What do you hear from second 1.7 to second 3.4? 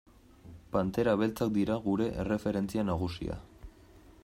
gure erreferentzia nagusia.